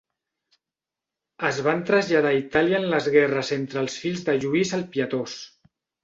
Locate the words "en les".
2.83-3.09